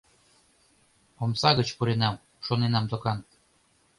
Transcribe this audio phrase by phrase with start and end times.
[1.23, 2.15] Омса гыч пуренам,
[2.45, 3.19] шоненам докан.